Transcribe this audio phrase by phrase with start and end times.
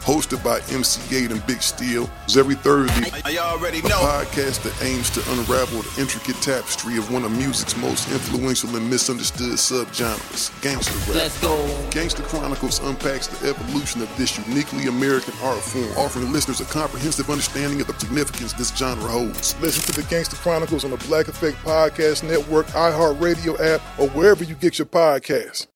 [0.00, 2.08] hosted by MC Eiht and Big Steel.
[2.26, 3.88] Is every Thursday, I already know.
[3.88, 3.96] a know.
[4.00, 8.88] podcast that aims to unravel the intricate tapestry of one of music's most influential and
[8.88, 11.16] misunderstood subgenres, gangster rap.
[11.16, 11.88] Let's go.
[11.90, 17.28] Gangster Chronicles unpacks the evolution of this uniquely American art form, offering listeners a comprehensive
[17.30, 19.60] understanding of the significance this genre holds.
[19.60, 24.44] Listen to the Gangster Chronicles on the Black Effect Podcast Network, iHeartRadio app, or wherever
[24.44, 25.66] you get your podcasts.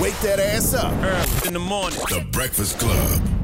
[0.00, 0.92] Wake that ass up.
[1.02, 1.98] Early in the morning.
[2.08, 3.35] The Breakfast Club.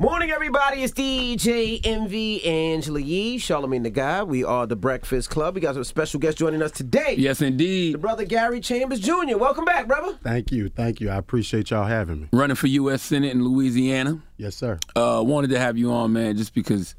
[0.00, 0.82] Morning, everybody.
[0.82, 4.28] It's DJ Envy Angela Yee, Charlemagne the God.
[4.28, 5.54] We are the Breakfast Club.
[5.54, 7.16] We got a special guest joining us today.
[7.18, 8.00] Yes, The indeed.
[8.00, 9.36] brother Gary Chambers Jr.
[9.36, 10.16] Welcome back, brother.
[10.22, 11.10] Thank you, thank you.
[11.10, 12.28] I appreciate y'all having me.
[12.32, 13.02] Running for U.S.
[13.02, 14.22] Senate in Louisiana.
[14.38, 14.78] Yes, sir.
[14.96, 16.94] Uh, wanted to have you on, man, just because,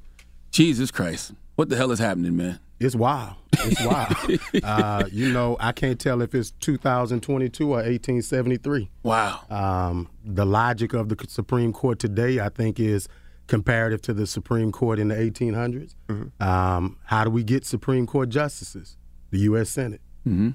[0.51, 2.59] Jesus Christ, what the hell is happening, man?
[2.81, 3.36] It's wild.
[3.53, 4.16] It's wild.
[4.64, 8.90] uh, you know, I can't tell if it's 2022 or 1873.
[9.03, 9.42] Wow.
[9.52, 13.08] Um, the logic of the Supreme Court today, I think, is
[13.46, 15.94] comparative to the Supreme Court in the 1800s.
[16.41, 18.97] Um, how do we get Supreme Court justices?
[19.30, 19.70] The U.S.
[19.70, 20.02] Senate.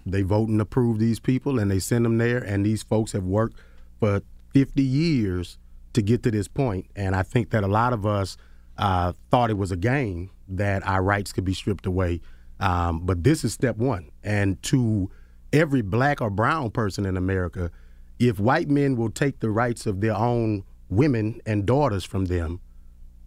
[0.04, 2.38] They vote and approve these people, and they send them there.
[2.38, 3.56] And these folks have worked
[4.00, 4.22] for
[4.52, 5.58] 50 years
[5.92, 6.86] to get to this point.
[6.96, 8.36] And I think that a lot of us
[8.78, 12.20] uh, thought it was a game that our rights could be stripped away.
[12.60, 14.10] Um, but this is step one.
[14.22, 15.10] And to
[15.52, 17.70] every black or brown person in America,
[18.18, 22.60] if white men will take the rights of their own women and daughters from them,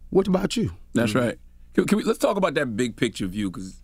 [0.10, 0.72] what about you?
[0.94, 1.38] That's right.
[1.74, 3.84] Can, can we, let's talk about that big picture view because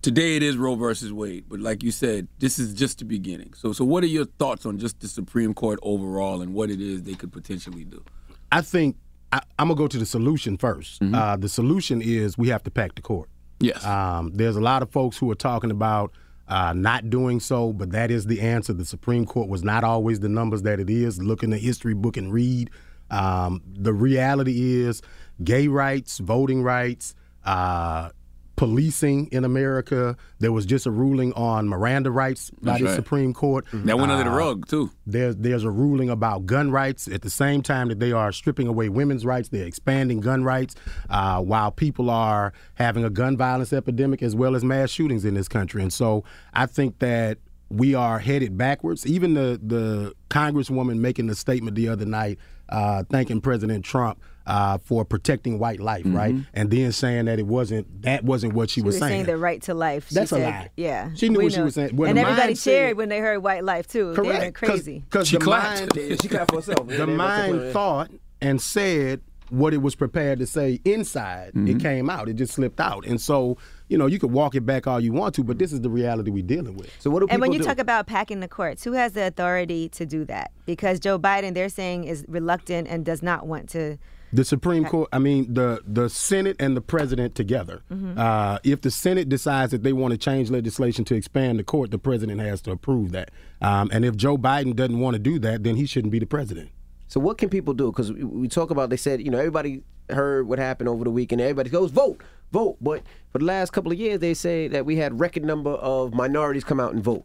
[0.00, 3.54] today it is Roe versus Wade, but like you said, this is just the beginning.
[3.54, 6.80] So, so what are your thoughts on just the Supreme Court overall and what it
[6.80, 8.02] is they could potentially do?
[8.50, 8.96] I think
[9.32, 12.70] I, I'm gonna go to the solution 1st Uh, the solution is we have to
[12.70, 13.28] pack the court.
[13.60, 13.84] Yes.
[13.84, 16.12] Um, there's a lot of folks who are talking about
[16.48, 18.72] uh, not doing so, but that is the answer.
[18.72, 21.22] The Supreme Court was not always the numbers that it is.
[21.22, 22.70] Look in the history book and read.
[23.10, 25.00] Um, the reality is
[25.42, 27.14] gay rights, voting rights,
[27.44, 28.10] uh,
[28.62, 30.16] policing in America.
[30.38, 32.94] There was just a ruling on Miranda rights by That's the right.
[32.94, 33.66] Supreme Court.
[33.72, 34.90] that went under the rug, too.
[35.04, 38.68] there's there's a ruling about gun rights at the same time that they are stripping
[38.68, 39.48] away women's rights.
[39.48, 40.76] They're expanding gun rights
[41.10, 45.34] uh, while people are having a gun violence epidemic as well as mass shootings in
[45.34, 45.82] this country.
[45.82, 46.22] And so
[46.54, 47.38] I think that
[47.68, 49.04] we are headed backwards.
[49.06, 52.38] Even the the congresswoman making the statement the other night,
[52.72, 54.18] uh, thanking President Trump.
[54.44, 58.68] Uh, for protecting white life, right, and then saying that it wasn't that wasn't what
[58.70, 59.10] she, She was was saying.
[59.12, 60.08] saying the right to life.
[60.08, 60.68] She That's a said, lie.
[60.76, 61.94] Yeah, She knew we what she was saying.
[61.94, 64.12] Well, and everybody mind cheered said- when they heard white life too.
[64.14, 64.98] They went Correct, crazy.
[65.08, 65.94] Because She the clapped.
[65.94, 66.88] mind, she clapped for herself.
[66.88, 68.10] the mind thought
[68.40, 69.20] and said
[69.50, 71.68] what it was prepared to say inside, Mm-hmm.
[71.76, 72.28] it came out.
[72.28, 73.06] It just slipped out.
[73.06, 73.58] And so,
[73.92, 75.90] you know, you could walk it back all you want to, but this is the
[75.90, 76.90] reality we're dealing with.
[76.98, 77.64] So what do people And when you do?
[77.64, 80.50] talk about packing the courts, who has the authority to do that?
[80.64, 83.98] Because Joe Biden, they're saying, is reluctant and does not want to.
[84.32, 87.82] The Supreme Court, I mean, the the Senate and the president together.
[88.16, 91.90] Uh, if the Senate decides that they want to change legislation to expand the court,
[91.90, 93.30] the president has to approve that.
[93.60, 96.24] Um, and if Joe Biden doesn't want to do that, then he shouldn't be the
[96.24, 96.70] president.
[97.08, 97.92] So what can people do?
[97.92, 101.10] Because we, we talk about, they said, you know, everybody heard what happened over the
[101.10, 101.42] weekend.
[101.42, 102.76] Everybody goes vote, vote.
[102.80, 106.14] But for the last couple of years, they say that we had record number of
[106.14, 107.24] minorities come out and vote.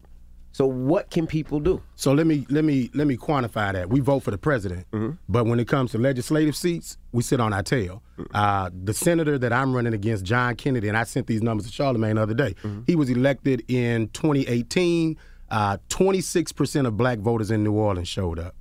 [0.52, 1.82] So what can people do?
[1.94, 3.90] So let me let me let me quantify that.
[3.90, 4.86] We vote for the president,
[5.28, 8.02] but when it comes to legislative seats, we sit on our tail.
[8.34, 11.72] Uh, the senator that I'm running against, John Kennedy, and I sent these numbers to
[11.72, 12.54] Charlemagne the other day.
[12.86, 15.16] He was elected in 2018.
[15.50, 18.54] Uh, 26% of black voters in New Orleans showed up.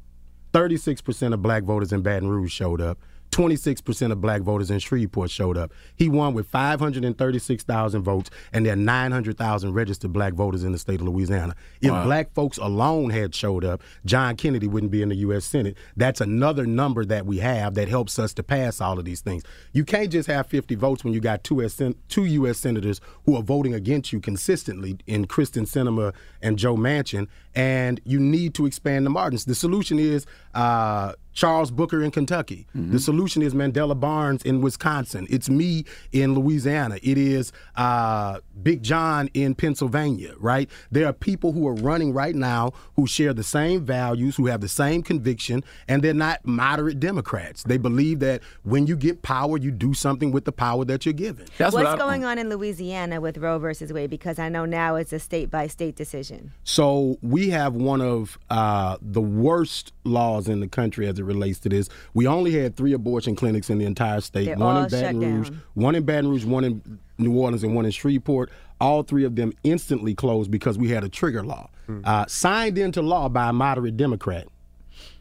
[0.54, 2.98] 36% of black voters in Baton Rouge showed up.
[3.32, 5.72] 26% of black voters in Shreveport showed up.
[5.96, 11.02] He won with 536,000 votes, and there are 900,000 registered black voters in the state
[11.02, 11.56] of Louisiana.
[11.82, 15.46] If black folks alone had showed up, John Kennedy wouldn't be in the U.S.
[15.46, 15.78] Senate.
[15.96, 19.44] That's another number that we have that helps us to pass all of these things.
[19.72, 22.58] You can't just have 50 votes when you got two, US two U.S.
[22.58, 28.20] senators who are voting against you consistently in Kyrsten Sinema and Joe Manchin, and you
[28.20, 29.46] need to expand the margins.
[29.46, 30.26] The solution is
[30.58, 32.66] uh, Charles Booker in Kentucky.
[32.74, 35.28] The solution is Mandela Barnes in Wisconsin.
[35.30, 36.98] It's me in Louisiana.
[37.04, 40.68] It is uh, Big John in Pennsylvania, right?
[40.90, 44.62] There are people who are running right now who share the same values, who have
[44.62, 47.62] the same conviction, and they're not moderate Democrats.
[47.62, 51.14] They believe that when you get power, you do something with the power that you're
[51.14, 51.46] given.
[51.60, 54.10] That's what What's I- going on in Louisiana with Roe versus Wade?
[54.10, 56.52] Because I know now it's a state by state decision.
[56.64, 61.60] So we have one of uh, the worst laws in the country as it relates
[61.60, 61.90] to this.
[62.14, 64.46] We only had three abortion clinics in the entire state.
[64.46, 65.62] They're one all in Baton shut Rouge, down.
[65.74, 68.50] one in Baton Rouge, one in New Orleans, and one in Shreveport.
[68.80, 71.70] All three of them instantly closed because we had a trigger law
[72.04, 74.48] uh, signed into law by a moderate Democrat.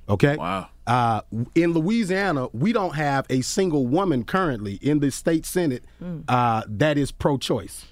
[0.08, 0.36] Okay.
[0.36, 0.68] Wow.
[0.86, 1.22] Uh,
[1.56, 5.84] in Louisiana, we don't have a single woman currently in the state senate
[6.28, 7.86] uh, that is pro-choice,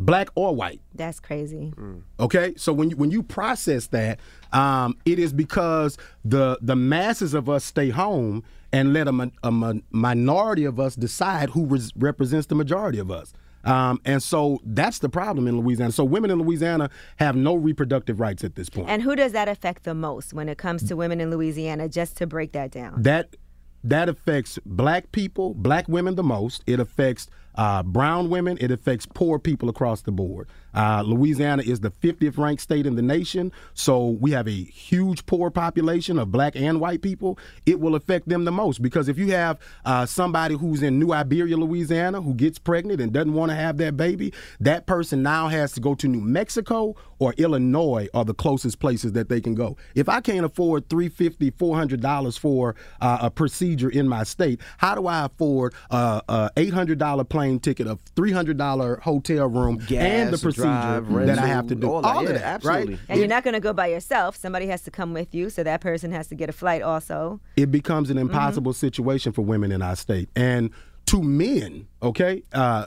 [0.00, 0.80] black or white.
[0.94, 1.72] That's crazy.
[2.18, 4.18] Okay, so when you, when you process that,
[4.52, 8.42] um, it is because the the masses of us stay home
[8.72, 13.10] and let a, min- a minority of us decide who res- represents the majority of
[13.10, 13.32] us.
[13.64, 15.92] Um, and so that's the problem in Louisiana.
[15.92, 18.88] So women in Louisiana have no reproductive rights at this point.
[18.88, 22.16] And who does that affect the most when it comes to women in Louisiana, just
[22.18, 23.02] to break that down?
[23.02, 23.36] that
[23.82, 26.62] that affects black people, black women the most.
[26.66, 28.58] It affects uh, brown women.
[28.60, 30.48] It affects poor people across the board.
[30.74, 35.26] Uh, Louisiana is the 50th ranked state in the nation, so we have a huge
[35.26, 37.38] poor population of black and white people.
[37.66, 41.12] It will affect them the most because if you have uh, somebody who's in New
[41.12, 45.48] Iberia, Louisiana, who gets pregnant and doesn't want to have that baby, that person now
[45.48, 49.54] has to go to New Mexico or Illinois are the closest places that they can
[49.54, 49.76] go.
[49.94, 55.06] If I can't afford $350, $400 for uh, a procedure in my state, how do
[55.06, 60.59] I afford uh, a $800 plane ticket, a $300 hotel room, Gas and the procedure
[60.62, 61.86] drive, that I have to do?
[61.88, 62.08] rental, all that.
[62.16, 62.94] All Yeah, of that, absolutely.
[62.94, 63.02] right?
[63.08, 64.36] And you're not going to go by yourself.
[64.36, 67.40] Somebody has to come with you, so that person has to get a flight also.
[67.56, 70.28] it becomes an impossible situation for women in our state.
[70.36, 70.70] And
[71.06, 72.86] to men, okay, uh,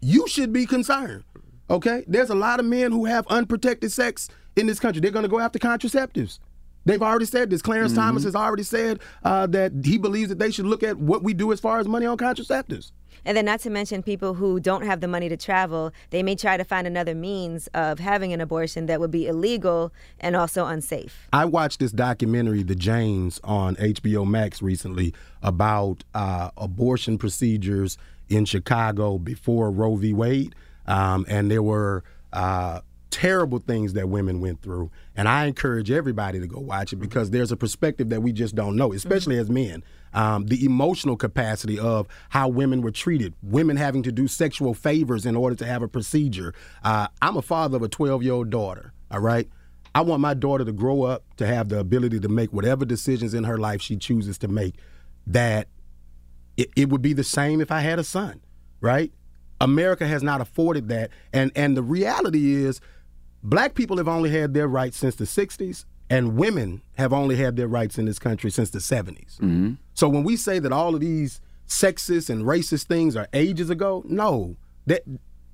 [0.00, 1.24] you should be concerned.
[1.70, 5.00] Okay, there's a lot of men who have unprotected sex in this country.
[5.00, 6.38] They're going to go after contraceptives.
[6.84, 7.62] They've already said this.
[7.62, 11.22] Clarence Thomas has already said uh, that he believes that they should look at what
[11.22, 12.90] we do as far as money on contraceptives.
[13.24, 16.34] And then, not to mention people who don't have the money to travel, they may
[16.34, 20.66] try to find another means of having an abortion that would be illegal and also
[20.66, 21.28] unsafe.
[21.32, 27.96] I watched this documentary, The Janes, on HBO Max recently about uh, abortion procedures
[28.28, 30.12] in Chicago before Roe v.
[30.12, 30.54] Wade.
[30.86, 32.02] Um, and there were
[32.32, 32.80] uh,
[33.12, 34.90] terrible things that women went through.
[35.14, 38.54] And I encourage everybody to go watch it because there's a perspective that we just
[38.56, 39.84] don't know, especially as men.
[40.14, 45.24] Um, the emotional capacity of how women were treated, women having to do sexual favors
[45.24, 46.54] in order to have a procedure.
[46.82, 49.48] Uh, I'm a father of a 12 year old daughter, all right?
[49.94, 53.34] I want my daughter to grow up to have the ability to make whatever decisions
[53.34, 54.76] in her life she chooses to make.
[55.26, 55.68] That
[56.56, 58.40] it, it would be the same if I had a son,
[58.80, 59.12] right?
[59.60, 62.80] America has not afforded that, and and the reality is,
[63.42, 67.56] black people have only had their rights since the '60s, and women have only had
[67.56, 69.36] their rights in this country since the '70s.
[69.38, 69.72] Mm-hmm.
[69.94, 74.02] So when we say that all of these sexist and racist things are ages ago,
[74.06, 74.56] no,
[74.86, 75.02] that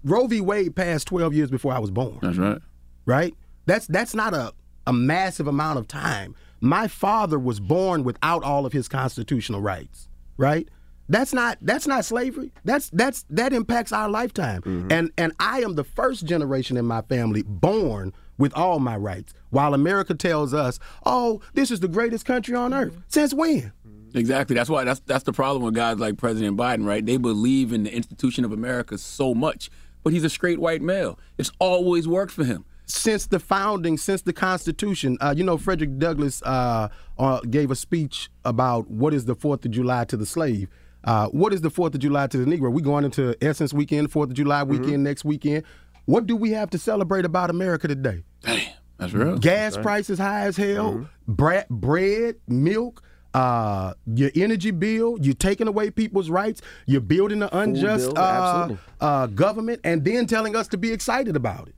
[0.04, 0.40] Roe v.
[0.40, 2.60] Wade passed 12 years before I was born That's right.
[3.06, 3.34] right?
[3.66, 4.52] That's that's not a,
[4.86, 6.34] a massive amount of time.
[6.60, 10.68] My father was born without all of his constitutional rights, right?
[11.08, 12.52] That's not that's not slavery.
[12.64, 14.62] That's that's that impacts our lifetime.
[14.62, 14.92] Mm-hmm.
[14.92, 19.34] And and I am the first generation in my family born with all my rights.
[19.50, 23.02] While America tells us, "Oh, this is the greatest country on earth." Mm-hmm.
[23.08, 23.72] Since when?
[24.14, 24.54] Exactly.
[24.54, 27.04] That's why that's that's the problem with guys like President Biden, right?
[27.04, 29.70] They believe in the institution of America so much,
[30.02, 31.18] but he's a straight white male.
[31.36, 32.64] It's always worked for him.
[32.84, 36.88] Since the founding, since the Constitution, uh, you know, Frederick Douglass uh,
[37.18, 40.70] uh, gave a speech about what is the Fourth of July to the slave.
[41.04, 42.72] Uh, what is the Fourth of July to the Negro?
[42.72, 45.64] We going into Essence Weekend, Fourth of July weekend next weekend.
[46.06, 48.24] What do we have to celebrate about America today?
[48.42, 49.38] Damn, that's real.
[49.38, 53.02] Gas prices high as hell, bra- bread, milk,
[53.38, 58.68] uh, your energy bill, you're taking away people's rights, you're building an unjust bill, uh,
[59.00, 61.74] uh, government, and then telling us to be excited about it.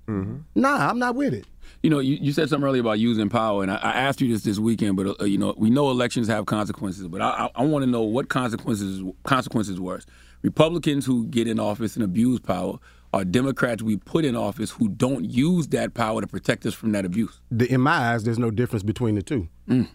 [0.54, 1.44] Nah, I'm not with it.
[1.82, 4.32] You know, you, you said something earlier about using power, and I, I asked you
[4.32, 4.96] this this weekend.
[4.96, 7.90] But uh, you know, we know elections have consequences, but I, I, I want to
[7.90, 10.06] know what consequences consequences worse:
[10.42, 12.78] Republicans who get in office and abuse power,
[13.12, 16.92] or Democrats we put in office who don't use that power to protect us from
[16.92, 17.40] that abuse.
[17.50, 19.48] The, in my eyes, there's no difference between the two.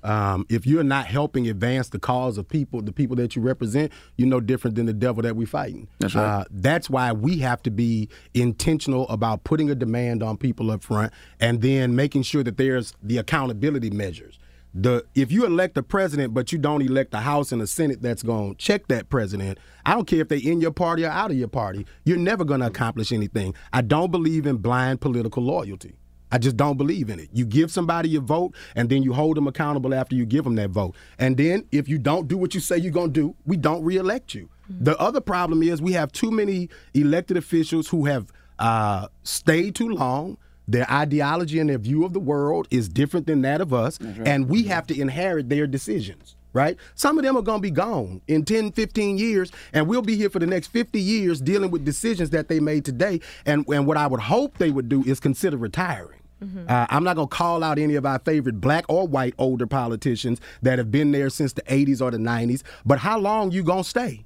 [0.03, 3.91] Um, if you're not helping advance the cause of people, the people that you represent,
[4.15, 5.89] you're no different than the devil that we're fighting.
[5.99, 6.23] That's right.
[6.23, 10.81] Uh, that's why we have to be intentional about putting a demand on people up
[10.81, 14.39] front and then making sure that there's the accountability measures.
[14.77, 18.01] The if you elect a president but you don't elect a House and a Senate
[18.01, 21.09] that's going to check that president, I don't care if they in your party or
[21.09, 23.53] out of your party, you're never going to accomplish anything.
[23.71, 25.95] I don't believe in blind political loyalty.
[26.29, 27.29] I just don't believe in it.
[27.31, 30.55] You give somebody your vote and then you hold them accountable after you give them
[30.55, 30.93] that vote.
[31.17, 33.83] And then if you don't do what you say you're going to do, we don't
[33.83, 34.49] reelect you.
[34.67, 39.89] The other problem is we have too many elected officials who have uh, stayed too
[39.89, 40.37] long.
[40.67, 44.49] Their ideology and their view of the world is different than that of us, and
[44.49, 46.35] we have to inherit their decisions.
[46.53, 46.77] Right?
[46.95, 50.15] Some of them are going to be gone in 10, 15 years, and we'll be
[50.15, 53.19] here for the next 50 years dealing with decisions that they made today.
[53.45, 56.21] And, and what I would hope they would do is consider retiring.
[56.69, 59.67] Uh, I'm not going to call out any of our favorite black or white older
[59.67, 63.61] politicians that have been there since the 80s or the 90s, but how long you
[63.63, 64.25] going to stay?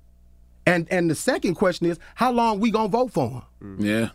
[0.66, 3.78] And and the second question is, how long we going to vote for them?
[3.80, 4.10] Yeah.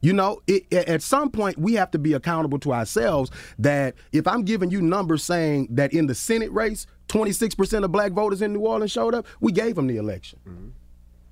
[0.00, 3.30] You know, it, at some point we have to be accountable to ourselves.
[3.58, 8.12] That if I'm giving you numbers saying that in the Senate race, 26% of black
[8.12, 10.38] voters in New Orleans showed up, we gave them the election.
[10.46, 10.68] Mm-hmm.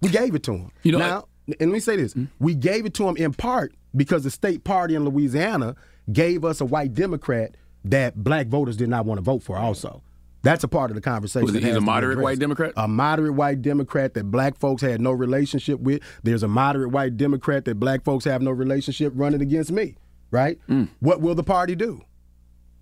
[0.03, 0.73] We gave it to them.
[0.83, 1.29] You know, now,
[1.61, 2.25] and let me say this: mm-hmm.
[2.45, 5.77] we gave it to them in part because the state party in Louisiana
[6.13, 9.57] gave us a white Democrat that black voters did not want to vote for.
[9.57, 10.03] Also,
[10.47, 11.45] that's a part of the conversation.
[11.45, 12.39] Was that it- he's a moderate white.
[12.39, 12.73] Democrat?
[12.77, 16.03] A moderate white Democrat that black folks had no relationship with.
[16.23, 19.97] There's a moderate white Democrat that black folks have no relationship running against me.
[20.31, 20.59] Right?
[20.69, 20.89] Mm.
[21.01, 22.03] What will the party do?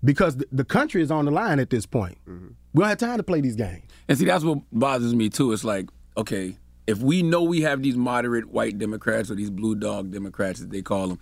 [0.03, 2.17] Because the, the country is on the line at this point.
[2.27, 3.83] We don't have time to play these games.
[4.07, 5.51] And see, that's what bothers me too.
[5.53, 6.57] It's like, okay,
[6.87, 10.67] if we know we have these moderate white Democrats or these blue dog Democrats, as
[10.67, 11.19] they call them,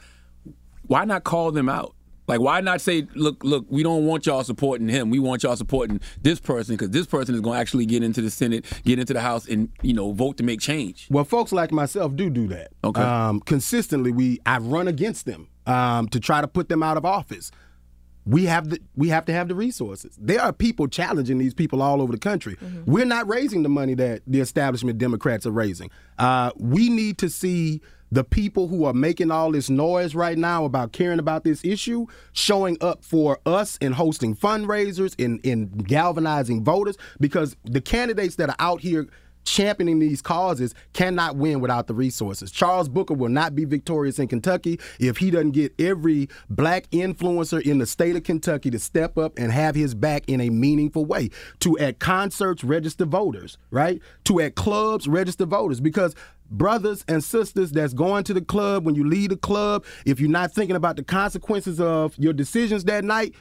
[0.88, 1.96] why not call them out?
[2.28, 5.10] Like, why not say, look, look, we don't want y'all supporting him.
[5.10, 8.22] We want y'all supporting this person because this person is going to actually get into
[8.22, 11.08] the Senate, get into the House, and you know, vote to make change.
[11.10, 12.72] Well, folks like myself do do that.
[12.84, 13.02] Okay.
[13.02, 17.06] Um, consistently, we I run against them um, to try to put them out of
[17.06, 17.52] office.
[18.26, 20.18] We have the we have to have the resources.
[20.18, 22.56] There are people challenging these people all over the country.
[22.86, 25.92] We're not raising the money that the establishment Democrats are raising.
[26.18, 27.82] Uh, we need to see
[28.14, 32.06] the people who are making all this noise right now about caring about this issue
[32.34, 38.50] showing up for us and hosting fundraisers in in galvanizing voters because the candidates that
[38.50, 39.08] are out here
[39.44, 42.52] championing these causes cannot win without the resources.
[42.52, 47.62] Charles Booker will not be victorious in Kentucky if he doesn't get every black influencer
[47.62, 51.06] in the state of Kentucky to step up and have his back in a meaningful
[51.06, 51.30] way.
[51.60, 54.02] To at concerts register voters, right?
[54.26, 56.16] To at clubs register voters because
[56.50, 60.30] brothers and sisters that's going to the club when you leave the club, if you're
[60.30, 63.34] not thinking about the consequences of your decisions that night,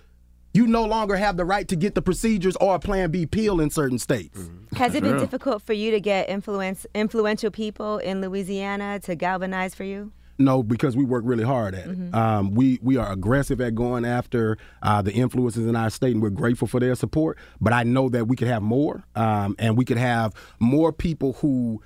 [0.54, 3.60] you no longer have the right to get the procedures or a plan B pill
[3.60, 4.38] in certain states.
[4.76, 5.20] Has it been Sure.
[5.20, 10.12] difficult for you to get influence influential people in Louisiana to galvanize for you?
[10.38, 12.14] No, because we work really hard at it.
[12.14, 16.22] Um, we we are aggressive at going after uh, the influences in our state, and
[16.22, 17.38] we're grateful for their support.
[17.60, 21.34] But I know that we could have more, um, and we could have more people
[21.34, 21.80] who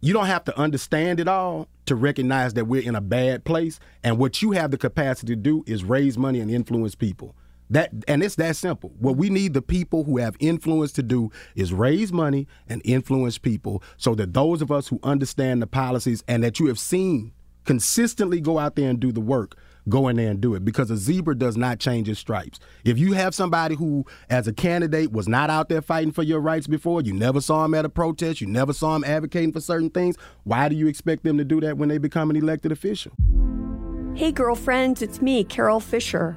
[0.00, 3.80] you don't have to understand it all to recognize that we're in a bad place.
[4.02, 7.34] And what you have the capacity to do is raise money and influence people.
[7.70, 8.92] That and it's that simple.
[8.98, 13.38] What we need the people who have influence to do is raise money and influence
[13.38, 17.32] people so that those of us who understand the policies and that you have seen
[17.64, 19.56] consistently go out there and do the work
[19.88, 22.58] go in there and do it because a zebra does not change its stripes.
[22.84, 26.40] If you have somebody who, as a candidate, was not out there fighting for your
[26.40, 29.60] rights before, you never saw him at a protest, you never saw him advocating for
[29.60, 32.72] certain things, why do you expect them to do that when they become an elected
[32.72, 33.12] official?
[34.14, 36.36] Hey, girlfriends, it's me, Carol Fisher.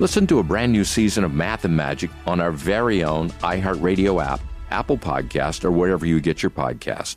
[0.00, 4.20] Listen to a brand new season of Math and Magic on our very own iHeartRadio
[4.24, 4.40] app,
[4.72, 7.16] Apple Podcast, or wherever you get your podcast.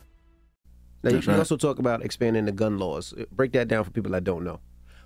[1.02, 1.38] Now, you, That's you right.
[1.40, 3.14] also talk about expanding the gun laws.
[3.32, 4.60] Break that down for people that don't know.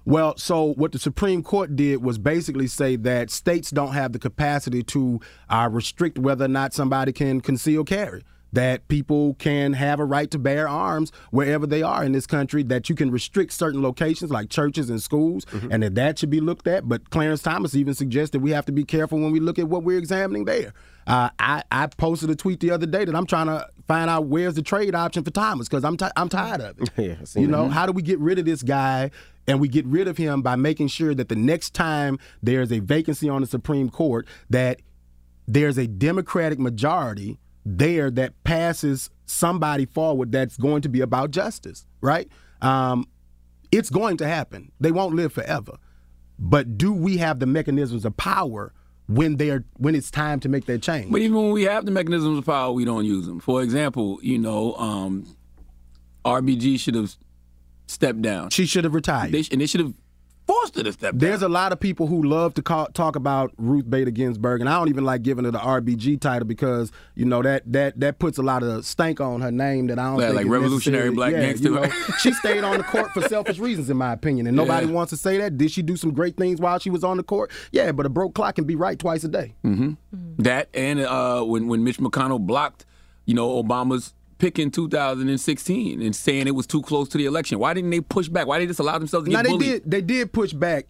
[0.05, 4.19] Well, so what the Supreme Court did was basically say that states don't have the
[4.19, 8.23] capacity to uh, restrict whether or not somebody can conceal carry.
[8.53, 12.63] That people can have a right to bear arms wherever they are in this country.
[12.63, 16.41] That you can restrict certain locations like churches and schools, and that that should be
[16.41, 16.89] looked at.
[16.89, 19.85] But Clarence Thomas even suggested we have to be careful when we look at what
[19.85, 20.75] we're examining there.
[21.07, 24.27] Uh, I, I posted a tweet the other day that I'm trying to find out
[24.27, 26.91] where's the trade option for Thomas because I'm ti I'm tired of it.
[26.97, 27.71] yeah, You know, that.
[27.73, 29.11] how do we get rid of this guy?
[29.49, 32.79] And we get rid of him by making sure that the next time there's a
[32.79, 34.81] vacancy on the Supreme Court, that
[35.49, 41.87] there's a Democratic majority there that passes somebody forward that's going to be about justice,
[42.01, 42.29] right?
[42.61, 43.07] Um,
[43.71, 44.73] it's going to happen.
[44.81, 45.73] They won't live forever.
[46.39, 48.73] But do we have the mechanisms of power
[49.07, 51.11] when they're when it's time to make that change?
[51.11, 53.41] But even when we have the mechanisms of power, we don't use them.
[53.41, 55.37] For example, you know, um,
[56.25, 57.15] RBG should have
[57.87, 58.51] stepped down.
[58.51, 59.33] She should have retired.
[59.33, 59.95] They, and they should have
[60.47, 61.19] forced her to step down.
[61.19, 64.69] There's a lot of people who love to call, talk about Ruth Bader Ginsburg, and
[64.69, 68.19] I don't even like giving her the RBG title because you know that that that
[68.19, 71.33] puts a lot of stank on her name that I don't think like revolutionary black
[71.33, 71.69] yeah, gangster.
[71.69, 74.87] You know, she stayed on the court for selfish reasons, in my opinion, and nobody
[74.87, 74.93] Yeah.
[74.93, 75.57] wants to say that.
[75.57, 77.51] Did she do some great things while she was on the court?
[77.71, 79.55] Yeah, but a broke clock can be right twice a day.
[79.63, 79.93] hmm
[80.39, 82.85] That and uh, when when Mitch McConnell blocked,
[83.27, 87.61] you know, Obama's pick in 2016 and saying it was too close to the election.
[87.61, 88.49] Why didn't they push back?
[88.49, 89.83] Why did they just allow themselves to Now get they bullied?
[89.85, 90.87] did they did push back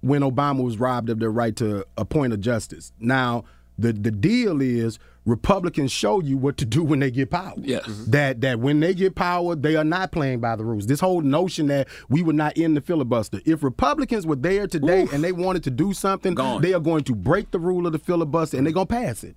[0.00, 2.92] when Obama was robbed of their right to appoint a justice.
[2.98, 3.44] Now
[3.78, 7.54] the the deal is Republicans show you what to do when they get power.
[7.58, 7.84] Yes.
[7.86, 8.10] Mm-hmm.
[8.10, 10.86] That that when they get power, they are not playing by the rules.
[10.88, 13.40] This whole notion that we would not end the filibuster.
[13.44, 17.14] If Republicans were there today and they wanted to do something, they are going to
[17.14, 19.36] break the rule of the filibuster and they're gonna pass it.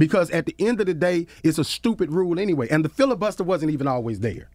[0.00, 2.66] Because at the end of the day, it's a stupid rule anyway.
[2.70, 4.48] And the filibuster wasn't even always there.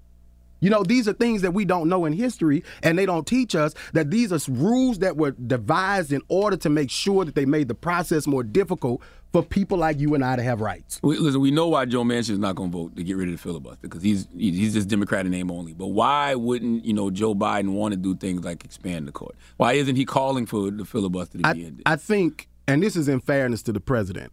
[0.60, 3.54] You know, these are things that we don't know in history, and they don't teach
[3.56, 7.46] us that these are rules that were devised in order to make sure that they
[7.46, 11.00] made the process more difficult for people like you and I to have rights.
[11.04, 13.28] We, listen, we know why Joe Manchin is not going to vote to get rid
[13.28, 15.74] of the filibuster because he's he's just Democrat in name only.
[15.74, 19.36] But why wouldn't you know Joe Biden want to do things like expand the court?
[19.58, 21.82] Why isn't he calling for the filibuster to be I, ended?
[21.86, 24.32] I think, and this is in fairness to the president,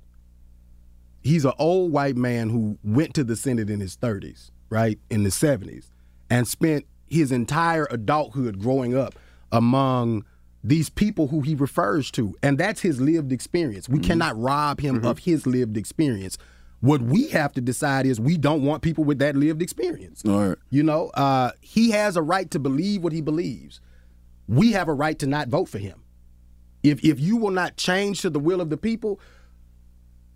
[1.23, 5.23] he's an old white man who went to the Senate in his 30s, right, in
[5.23, 5.89] the 70s,
[6.31, 9.15] and spent his entire adulthood growing up
[9.51, 10.25] among
[10.65, 12.35] these people who he refers to.
[12.43, 13.89] And that's his lived experience.
[13.89, 16.39] We cannot rob him of his lived experience.
[16.81, 20.23] What we have to decide is we don't want people with that lived experience.
[20.27, 20.59] All right.
[20.71, 23.81] You know, uh, he has a right to believe what he believes.
[24.49, 26.03] We have a right to not vote for him.
[26.83, 29.21] If if you will not change to the will of the people,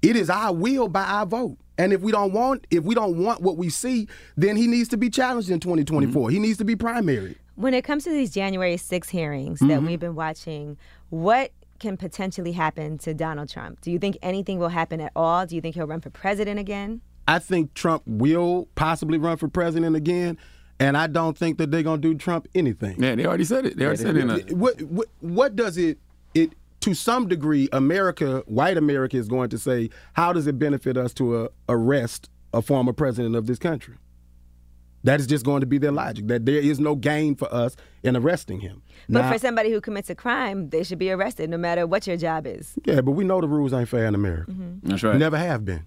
[0.03, 1.57] it is our will by our vote.
[1.79, 4.89] And if we don't want if we don't want what we see, then he needs
[4.91, 6.31] to be challenged in 2024.
[6.31, 7.37] He needs to be primary.
[7.57, 9.87] When it comes to these January 6 hearings that Mhm.
[9.87, 10.77] we've been watching,
[11.11, 13.81] what can potentially happen to Donald Trump?
[13.83, 15.45] Do you think anything will happen at all?
[15.47, 17.01] Do you think he'll run for president again?
[17.29, 20.39] I think Trump will possibly run for president again,
[20.79, 23.03] and I don't think that they're gonna do Trump anything.
[23.03, 23.77] Yeah, they already said it.
[23.77, 24.21] They already said it.
[24.23, 25.99] in a- What, what what does it
[26.35, 26.53] it
[26.87, 31.12] to some degree America, white America is going to say, how does it benefit us
[31.14, 33.96] to uh, arrest a former president of this country?
[35.03, 36.29] That is just going to be their logic.
[36.29, 38.83] That there is no gain for us in arresting him.
[39.09, 42.07] But Now- for somebody who commits a crime, they should be arrested no matter what
[42.07, 42.75] your job is.
[42.85, 44.53] yeah, but we know the rules ain't fair in America.
[44.85, 45.16] That's right.
[45.16, 45.87] Never have been.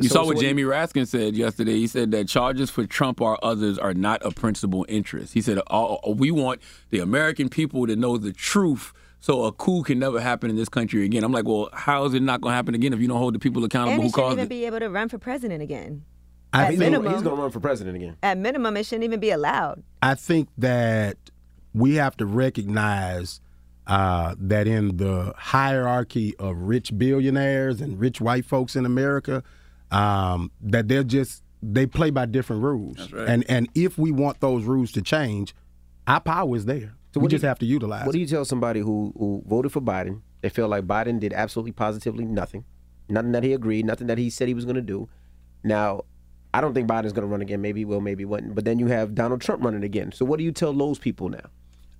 [0.00, 1.74] You saw what Jamie Raskin said yesterday.
[1.78, 5.32] He said that charges for Trump or others are not a principal interest.
[5.34, 8.92] He said "All- we want the American people to know the truth
[9.22, 11.24] so a coup can never happen in this country again.
[11.24, 13.34] I'm like, well, how is it not going to happen again if you don't hold
[13.34, 14.48] the people accountable and who he shouldn't caused even it?
[14.50, 16.04] be able to run for president again.
[16.52, 18.16] I At think- minimum, He's going to run for president again.
[18.22, 19.82] at minimum, it shouldn't even be allowed.
[20.02, 21.16] I think that
[21.72, 23.40] we have to recognize
[23.86, 29.42] uh, that in the hierarchy of rich billionaires and rich white folks in America,
[29.90, 33.10] um, that they're just they play by different rules.
[33.12, 33.28] right.
[33.28, 35.54] And and if we want those rules to change,
[36.06, 36.94] our power is there.
[37.12, 38.06] So we just you- have to utilize.
[38.06, 40.22] What do you tell somebody who who voted for Biden?
[40.40, 42.64] They feel like Biden did absolutely positively nothing,
[43.08, 45.08] nothing that he agreed, nothing that he said he was going to do.
[45.62, 46.02] Now,
[46.52, 47.60] I don't think Biden's going to run again.
[47.60, 48.54] Maybe he will, maybe he wouldn't.
[48.54, 50.12] But then you have Donald Trump running again.
[50.12, 51.46] So what do you tell those people now?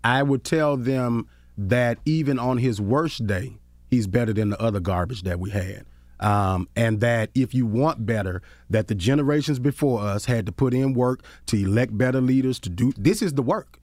[0.04, 3.56] I would tell them that even on his worst day,
[3.90, 5.84] he's better than the other garbage that we had.
[6.18, 10.74] Um, and that if you want better, that the generations before us had to put
[10.74, 12.92] in work to elect better leaders to do.
[12.96, 13.78] This is the work.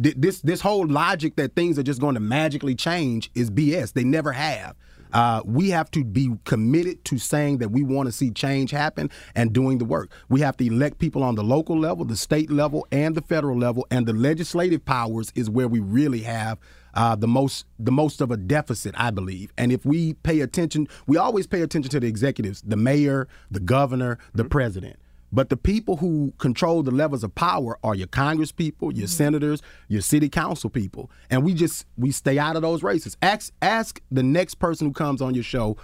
[0.00, 3.92] Th- This this whole logic that things are just going to magically change is BS.
[3.92, 4.76] They never have.
[5.12, 9.08] Uh, we have to be committed to saying that we want to see change happen
[9.34, 10.10] and doing the work.
[10.28, 13.56] We have to elect people on the local level, the state level, and the federal
[13.56, 16.58] level, and the legislative powers is where we really have
[16.94, 19.52] uh, the most the most of a deficit, I believe.
[19.56, 23.60] And if we pay attention, we always pay attention to the executives, the mayor, the
[23.60, 24.96] governor, the president.
[25.36, 29.60] But the people who control the levels of power are your Congress people, your senators,
[29.86, 31.10] your city council people.
[31.28, 33.18] And we just we stay out of those races.
[33.20, 35.76] Ask ask the next person who comes on your show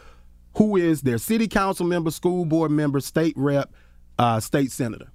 [0.57, 3.71] who is their city council member, school board member, state rep,
[4.19, 5.13] uh, state senator.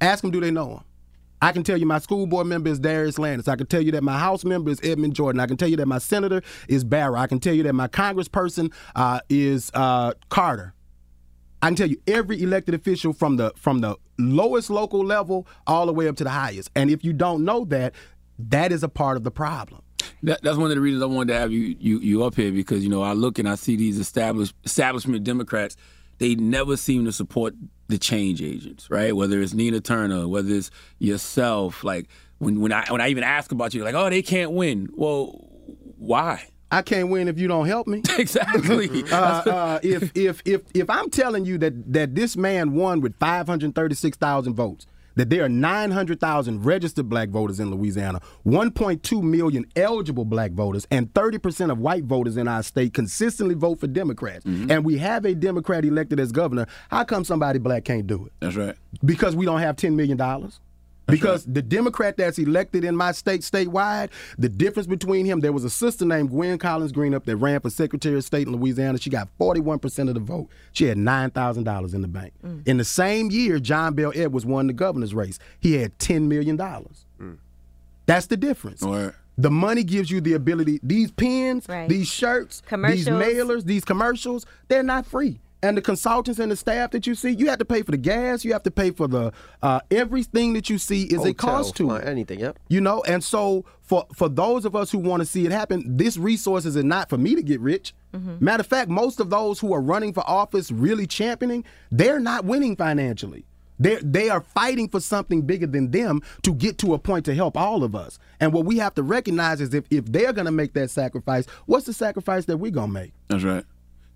[0.00, 0.80] Ask them do they know him.
[1.42, 3.48] I can tell you my school board member is Dadrius Lanus.
[3.48, 5.40] I can tell you that my House member is Edmond Jordan.
[5.40, 7.18] I can tell you that my senator is Barrow.
[7.18, 10.72] I can tell you that my congressperson uh, is uh, Carter.
[11.62, 15.86] I can tell you every elected official from the from the lowest local level all
[15.86, 16.70] the way up to the highest.
[16.74, 17.94] And if you don't know that,
[18.38, 19.82] that is a part of the problem.
[20.22, 22.52] That, that's one of the reasons I wanted to have you, you you up here
[22.52, 25.76] because you know I look and I see these established establishment Democrats.
[26.18, 27.54] They never seem to support
[27.86, 29.14] the change agents, right?
[29.14, 31.84] Whether it's Nina Turner, whether it's yourself.
[31.84, 34.88] Like when when I when I even ask about you, like, oh, they can't win.
[34.94, 35.48] Well,
[35.96, 36.48] why?
[36.70, 38.02] I can't win if you don't help me.
[38.18, 39.04] exactly.
[39.10, 43.16] uh, uh, if if if if I'm telling you that that this man won with
[43.18, 44.86] 536,000 votes,
[45.18, 51.12] that there are 900,000 registered black voters in Louisiana, 1.2 million eligible black voters, and
[51.12, 55.34] 30% of white voters in our state consistently vote for Democrats, and we have a
[55.34, 58.32] Democrat elected as governor, how come somebody black can't do it?
[58.40, 58.76] That's right.
[59.04, 60.18] Because we don't have $10 million.
[61.08, 65.64] Because the Democrat that's elected in my state statewide, the difference between him, there was
[65.64, 68.98] a sister named Gwen Collins-Greenup that ran for Secretary of State in Louisiana.
[68.98, 70.48] She got 41% of the vote.
[70.72, 72.32] She had $9,000 in the bank.
[72.66, 75.38] In the same year, John Bel Edwards won the governor's race.
[75.58, 76.56] He had $10 million.
[78.06, 78.82] That's the difference.
[79.40, 80.80] The money gives you the ability.
[80.82, 81.88] These pins, Right.
[81.88, 82.60] these shirts,
[82.96, 85.40] these mailers, these commercials, they're not free.
[85.62, 87.96] And the consultants and the staff that you see, you have to pay for the
[87.96, 88.44] gas.
[88.44, 91.96] You have to pay for the uh, everything that you see is a cost to
[91.96, 92.06] it.
[92.06, 92.38] anything.
[92.38, 92.58] Yep.
[92.68, 95.96] You know, and so for for those of us who want to see it happen,
[95.96, 97.94] this resources are not for me to get rich.
[98.40, 102.44] Matter of fact, most of those who are running for office, really championing, they're not
[102.44, 103.44] winning financially.
[103.78, 107.34] They they are fighting for something bigger than them to get to a point to
[107.34, 108.18] help all of us.
[108.40, 111.46] And what we have to recognize is if if they're going to make that sacrifice,
[111.66, 113.12] what's the sacrifice that we're going to make?
[113.28, 113.64] That's right.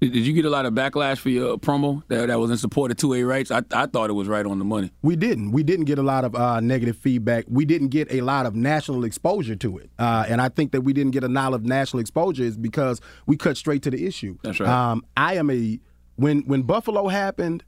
[0.02, 2.56] Did, did you get a lot of backlash for your promo that, that was in
[2.56, 3.52] support of 2A rights?
[3.52, 4.90] I, I thought it was right on the money.
[5.00, 5.52] We didn't.
[5.52, 7.44] We didn't get a lot of uh, negative feedback.
[7.46, 9.90] We didn't get a lot of national exposure to it.
[10.00, 13.00] Uh, and I think that we didn't get a lot of national exposure is because
[13.26, 14.36] we cut straight to the issue.
[14.42, 14.68] That's right.
[14.68, 15.78] Um, I am a
[16.16, 17.62] when when Buffalo happened,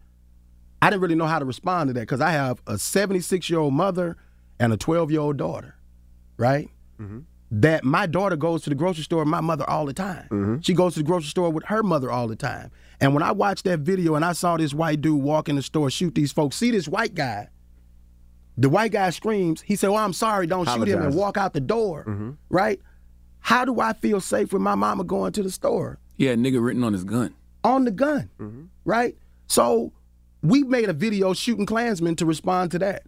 [0.82, 3.60] I didn't really know how to respond to that because I have a 76 year
[3.60, 4.16] old mother
[4.58, 5.76] and a 12 year old daughter,
[6.36, 6.68] right?
[7.60, 10.26] That my daughter goes to the grocery store with my mother all the time.
[10.30, 10.60] Mm-hmm.
[10.60, 12.72] She goes to the grocery store with her mother all the time.
[13.00, 15.62] And when I watched that video and I saw this white dude walk in the
[15.62, 17.48] store, shoot these folks, see this white guy.
[18.56, 19.60] The white guy screams.
[19.60, 20.46] He said, "Oh, I'm sorry.
[20.46, 22.04] Don't shoot him," and walk out the door.
[22.08, 22.30] Mm-hmm.
[22.48, 22.80] Right?
[23.40, 25.98] How do I feel safe with my mama going to the store?
[26.16, 27.34] Yeah, nigga written on his gun.
[27.64, 28.64] on the gun, mm-hmm.
[28.84, 29.16] right?
[29.46, 29.92] So
[30.42, 33.04] we made a video shooting Klansmen to respond to that,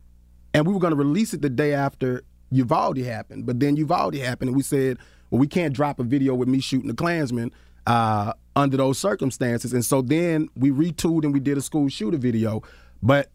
[0.54, 3.46] and we were going to release it the day after Uvalde happened.
[3.46, 4.98] But then Uvalde happened, and we said,
[5.30, 7.52] well, we can't drop a video with me shooting the Klansmen
[7.86, 9.72] uh, under those circumstances.
[9.72, 12.62] And so then we retooled and we did a school shooter video,
[13.02, 13.30] but.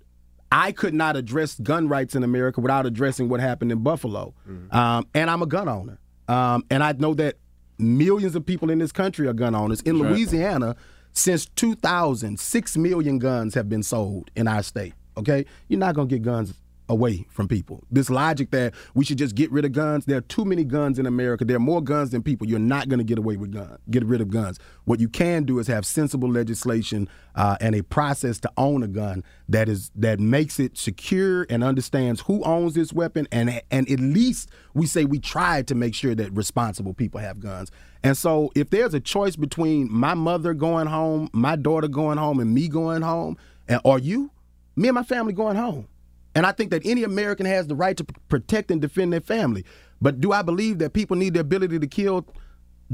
[0.54, 4.34] I could not address gun rights in America without addressing what happened in Buffalo.
[4.72, 5.98] Um, and I'm a gun owner.
[6.28, 7.38] Um, and I know that
[7.78, 9.82] millions of people in this country are gun owners.
[9.82, 10.12] In right.
[10.12, 10.76] Louisiana,
[11.14, 14.94] since 2000, 6 million guns have been sold in our state.
[15.18, 15.46] Okay?
[15.68, 16.54] You're not going to get guns
[16.92, 17.84] away from people.
[17.90, 20.06] This logic that we should just get rid of guns.
[20.06, 21.46] There are too many guns in America.
[21.46, 22.48] There are more guns than people.
[22.48, 23.80] You're not going to get away with guns.
[23.90, 24.60] Get rid of guns.
[24.84, 28.88] What you can do is have sensible legislation uh, and a process to own a
[28.88, 33.90] gun that is that makes it secure and understands who owns this weapon and and
[33.90, 37.72] at least we say we try to make sure that responsible people have guns.
[38.04, 42.40] And so if there's a choice between my mother going home, my daughter going home,
[42.40, 44.32] and me going home, and or you,
[44.76, 45.88] me and my family going home.
[46.34, 49.22] And I think that any American has the right to p- protect and defend their
[49.22, 49.66] family.
[50.02, 52.26] But do I believe that people need the ability to kill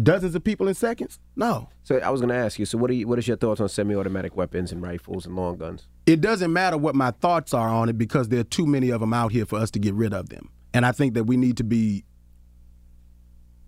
[0.01, 1.19] dozens of people in seconds?
[1.35, 1.69] No.
[1.83, 2.65] So I was going to ask you.
[2.65, 5.57] So what are you, what is your thoughts on semi-automatic weapons and rifles and long
[5.57, 5.87] guns?
[6.05, 9.01] It doesn't matter what my thoughts are on it because there are too many of
[9.01, 10.49] them out here for us to get rid of them.
[10.73, 12.05] And I think that we need to be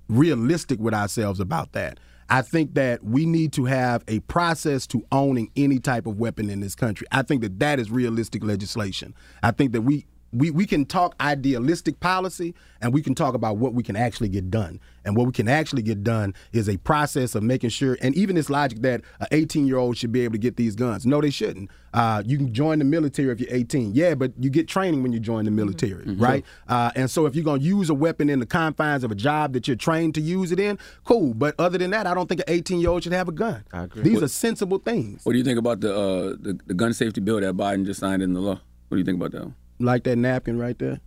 [0.08, 2.00] realistic with ourselves about that.
[2.30, 6.50] I think that we need to have a process to owning any type of weapon
[6.50, 7.08] in this country.
[7.12, 9.16] I think that that is realistic legislation.
[9.42, 13.58] I think that we we, we can talk idealistic policy and we can talk about
[13.58, 14.80] what we can actually get done.
[15.06, 18.36] And what we can actually get done is a process of making sure, and even
[18.36, 21.06] this logic that an 18 year old should be able to get these guns.
[21.06, 21.72] No, they shouldn't.
[21.94, 23.94] Uh, you can join the military if you're 18.
[23.96, 26.22] Yeah, but you get training when you join the military, Mm-hmm.
[26.22, 26.46] right?
[26.68, 29.16] Uh, and so if you're going to use a weapon in the confines of a
[29.16, 31.34] job that you're trained to use it in, cool.
[31.34, 33.64] But other than that, I don't think an 18 year old should have a gun.
[33.74, 34.04] I agree.
[34.04, 35.26] These What- are sensible things.
[35.26, 38.00] What do you think about the, uh, the the gun safety bill that Biden just
[38.02, 38.60] signed into law?
[38.90, 39.42] What do you think about that?
[39.46, 39.56] one?
[39.80, 41.00] Like that napkin right there.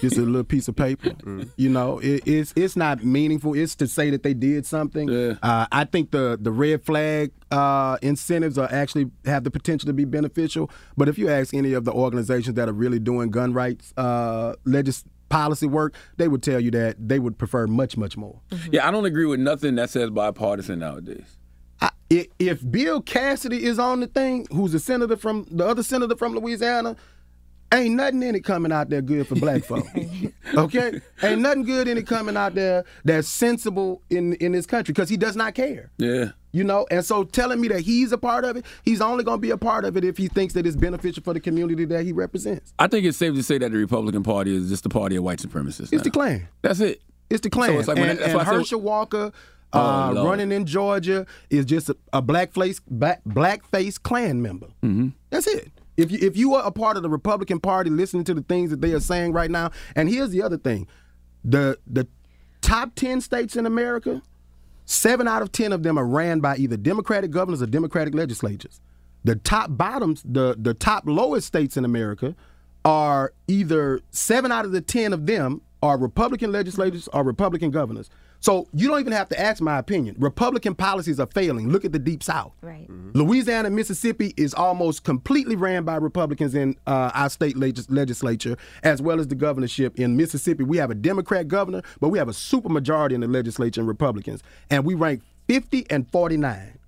[0.00, 1.12] Just a little piece of paper.
[1.56, 3.54] You know, it, it's it's not meaningful.
[3.54, 5.08] It's to say that they did something.
[5.42, 9.92] Uh, I think the the red flag uh, incentives are actually have the potential to
[9.92, 10.70] be beneficial.
[10.96, 14.54] But if you ask any of the organizations that are really doing gun rights uh,
[14.64, 18.40] legis- policy work, they would tell you that they would prefer much much more.
[18.72, 21.38] Yeah, I don't agree with nothing that says bipartisan nowadays.
[21.80, 25.84] I, i- if Bill Cassidy is on the thing, who's a senator from the other
[25.84, 26.96] senator from Louisiana,
[27.72, 29.86] ain't nothing in it coming out there good for black folk.
[30.54, 34.92] okay, ain't nothing good in it coming out there that's sensible in in this country
[34.92, 35.90] because he does not care.
[35.98, 36.30] Yeah.
[36.50, 39.36] You know, and so telling me that he's a part of it, he's only going
[39.36, 41.84] to be a part of it if he thinks that it's beneficial for the community
[41.84, 42.72] that he represents.
[42.78, 45.24] I think it's safe to say that the Republican Party is just the party of
[45.24, 45.92] white supremacists.
[45.92, 46.48] It's the Klan.
[46.62, 47.02] That's it.
[47.28, 47.68] It's the Klan.
[47.72, 49.32] So it's like when- and and Herschel Walker
[49.74, 50.26] Oh, uh, Lord.
[50.30, 54.68] running in Georgia is just a, a blackface black blackface Klan member.
[54.82, 55.08] Mm-hmm.
[55.28, 55.70] That's it.
[55.98, 58.70] If you if you are a part of the Republican Party, listening to the things
[58.70, 60.86] that they are saying right now, and here's the other thing,
[61.44, 62.06] the the
[62.62, 64.22] top ten states in America,
[64.84, 68.80] seven out of ten of them are ran by either Democratic governors or Democratic legislatures.
[69.24, 72.36] The top bottoms, the the top lowest states in America,
[72.84, 78.10] are either seven out of the ten of them are Republican legislators or Republican governors.
[78.40, 80.16] So you don't even have to ask my opinion.
[80.18, 81.70] Republican policies are failing.
[81.70, 82.52] Look at the Deep South.
[82.62, 82.86] Right.
[82.88, 88.56] Louisiana and Mississippi is almost completely ran by Republicans in uh, our state legis- legislature,
[88.84, 89.98] as well as the governorship.
[89.98, 93.80] In Mississippi, we have a Democrat governor, but we have a supermajority in the legislature
[93.80, 96.78] and Republicans, and we rank 50 and 49.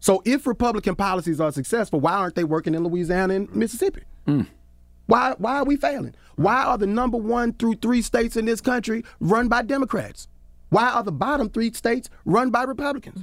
[0.00, 4.02] So if Republican policies are successful, why aren't they working in Louisiana and Mississippi?
[5.12, 6.14] Why why are we failing?
[6.36, 10.26] Why are the number one through three states in this country run by Democrats?
[10.70, 13.22] Why are the bottom three states run by Republicans?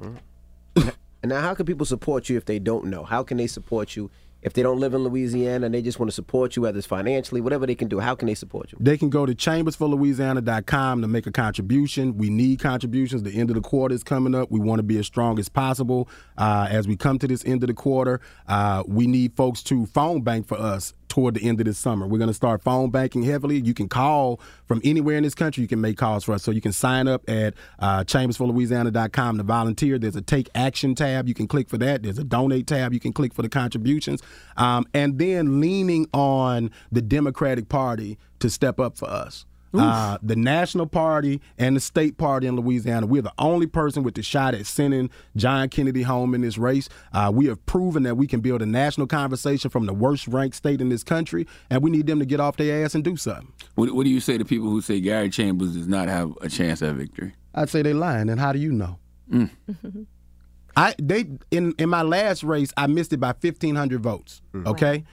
[0.00, 0.88] Mm-hmm.
[1.24, 3.02] And now, how can people support you if they don't know?
[3.02, 4.10] How can they support you
[4.44, 6.86] if they don't live in Louisiana and they just want to support you, whether it's
[6.86, 7.98] financially, whatever they can do?
[7.98, 8.78] How can they support you?
[8.80, 12.18] They can go to chambersforlouisiana.com to make a contribution.
[12.18, 13.22] We need contributions.
[13.22, 14.50] The end of the quarter is coming up.
[14.50, 16.08] We want to be as strong as possible.
[16.36, 19.86] Uh, as we come to this end of the quarter, uh, we need folks to
[19.86, 22.08] phone bank for us toward the end of this summer.
[22.08, 23.60] We're going to start phone banking heavily.
[23.60, 25.62] You can call from anywhere in this country.
[25.62, 26.42] You can make calls for us.
[26.42, 29.96] So you can sign up at uh, chambersforlouisiana.com to volunteer.
[29.96, 31.28] There's a take action tab.
[31.28, 32.02] You can click for that.
[32.02, 32.92] There's a donate tab.
[32.92, 34.24] You can click for the contributions.
[34.56, 39.46] Um, and then leaning on the Democratic Party to step up for us.
[39.82, 44.14] Uh, the National Party and the State Party in Louisiana, we're the only person with
[44.14, 46.88] the shot at sending John Kennedy home in this race.
[47.12, 50.56] Uh, we have proven that we can build a national conversation from the worst ranked
[50.56, 53.16] state in this country, and we need them to get off their ass and do
[53.16, 53.52] something.
[53.74, 56.48] What, what do you say to people who say Gary Chambers does not have a
[56.48, 57.34] chance at victory?
[57.54, 58.98] I'd say they're lying, and how do you know?
[60.76, 64.42] I they in in my last race, I missed it by fifteen hundred votes.
[64.66, 65.04] Okay.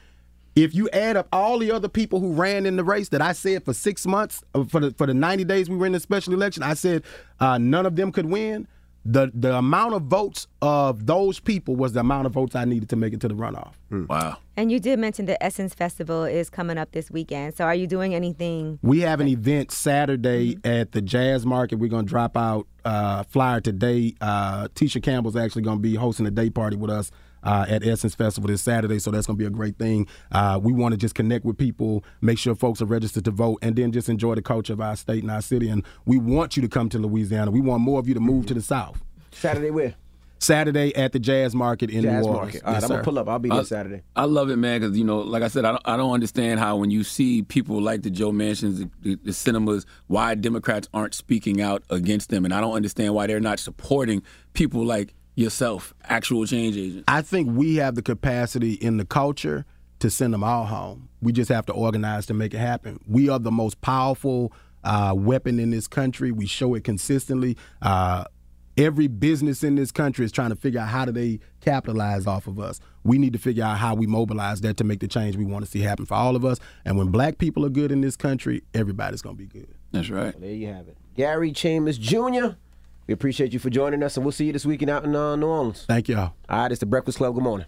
[0.56, 3.32] If you add up all the other people who ran in the race that I
[3.32, 6.00] said for six months uh, for the for the ninety days we were in the
[6.00, 7.04] special election, I said
[7.40, 8.68] uh, none of them could win.
[9.04, 12.90] The the amount of votes of those people was the amount of votes I needed
[12.90, 13.74] to make it to the runoff.
[13.90, 14.38] Wow.
[14.56, 17.56] And you did mention the Essence Festival is coming up this weekend.
[17.56, 18.78] So are you doing anything?
[18.84, 21.80] We have an event Saturday at the Jazz Market.
[21.80, 24.14] We're going to drop out uh, flyer today.
[24.22, 27.10] Uh, Tisha Campbell's actually going to be hosting a day party with us
[27.44, 30.08] uh, at Essence Festival this Saturday, so that's going to be a great thing.
[30.32, 33.60] Uh, we want to just connect with people, make sure folks are registered to vote,
[33.62, 35.70] and then just enjoy the culture of our state and our city.
[35.70, 37.52] And we want you to come to Louisiana.
[37.52, 39.04] We want more of you to move to the South.
[39.32, 39.96] Saturday where?
[40.40, 42.54] Saturday at the Jazz Market in Jazz New Orleans.
[42.56, 42.64] Market.
[42.64, 43.30] All right, Yes, I'm gonna pull up.
[43.30, 44.02] I'll be there I- Saturday.
[44.16, 46.60] I love it, man, because you know, like I said, I don't, I don't understand
[46.60, 50.90] how when you see people like the Joe Manchins, the, the, the Sinemas, why Democrats
[50.96, 54.24] aren't speaking out against them, and I don't understand why they're not supporting
[54.54, 57.04] people like yourself, actual change agents.
[57.08, 59.66] I think we have the capacity in the culture
[60.00, 61.10] to send them all home.
[61.22, 63.00] We just have to organize to make it happen.
[63.08, 64.52] We are the most powerful
[64.84, 66.32] uh, weapon in this country.
[66.32, 67.56] We show it consistently.
[67.82, 68.26] Uh,
[68.78, 72.48] every business in this country is trying to figure out how do they capitalize off
[72.48, 72.80] of us.
[73.04, 75.66] We need to figure out how we mobilize that to make the change we want
[75.66, 76.60] to see happen for all of us.
[76.86, 79.68] And when black people are good in this country, everybody's going to be good.
[79.92, 80.40] That's right.
[80.40, 80.98] There you have it.
[81.16, 82.56] Gary Chambers Jr.
[83.08, 85.36] We appreciate you for joining us, and we'll see you this weekend out in uh,
[85.36, 85.86] New Orleans.
[85.88, 86.34] Thank y'all.
[86.50, 87.34] All right, it's the Breakfast Club.
[87.34, 87.68] Good morning.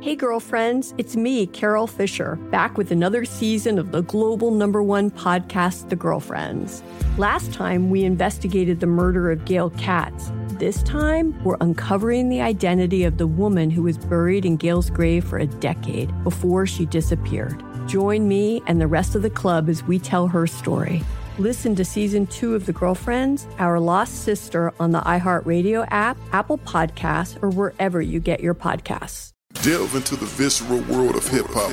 [0.00, 5.10] Hey, girlfriends, it's me, Carol Fisher, back with another season of the global number one
[5.10, 6.82] podcast, The Girlfriends.
[7.16, 10.30] Last time, we investigated the murder of Gail Katz.
[10.58, 15.24] This time, we're uncovering the identity of the woman who was buried in Gail's grave
[15.24, 17.62] for a decade before she disappeared.
[17.88, 21.02] Join me and the rest of the club as we tell her story.
[21.40, 26.58] Listen to season two of The Girlfriends, Our Lost Sister on the iHeartRadio app, Apple
[26.58, 29.32] Podcasts, or wherever you get your podcasts.
[29.54, 31.72] Delve into the visceral world of hip hop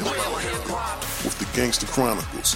[1.23, 2.55] with the Gangster Chronicles,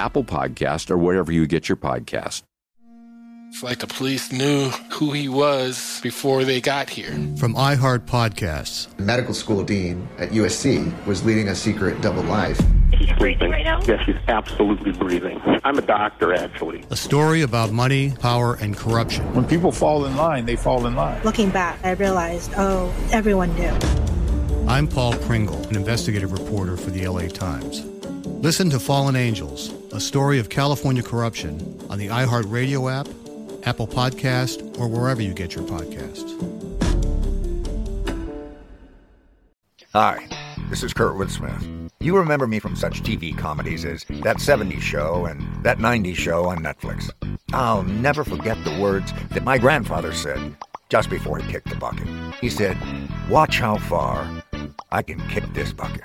[0.00, 2.42] Apple Podcast, or wherever you get your podcast.
[3.50, 7.10] It's like the police knew who he was before they got here.
[7.36, 8.86] From iHeart Podcasts.
[8.98, 12.58] medical school dean at USC was leading a secret double life.
[12.96, 13.82] She's breathing right now?
[13.82, 15.40] Yes, she's absolutely breathing.
[15.64, 16.84] I'm a doctor, actually.
[16.90, 19.34] A story about money, power, and corruption.
[19.34, 21.20] When people fall in line, they fall in line.
[21.24, 23.76] Looking back, I realized, oh, everyone knew.
[24.68, 27.84] I'm Paul Pringle, an investigative reporter for the LA Times.
[28.40, 33.06] Listen to Fallen Angels, a story of California corruption on the iHeartRadio app,
[33.68, 36.30] Apple Podcast, or wherever you get your podcasts.
[39.92, 40.26] Hi,
[40.70, 41.92] this is Kurtwood Smith.
[42.00, 46.46] You remember me from such TV comedies as That 70s Show and That 90s Show
[46.46, 47.10] on Netflix.
[47.52, 50.56] I'll never forget the words that my grandfather said
[50.88, 52.08] just before he kicked the bucket.
[52.40, 52.78] He said,
[53.28, 54.26] Watch how far
[54.90, 56.04] I can kick this bucket.